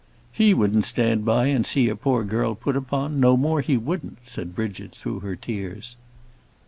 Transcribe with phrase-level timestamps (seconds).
[0.31, 4.17] "He wouldn't stand by and see a poor girl put upon; no more he wouldn't,"
[4.27, 5.95] said Bridget, through her tears.